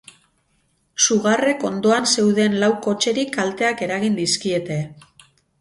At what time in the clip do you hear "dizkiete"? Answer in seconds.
4.23-4.85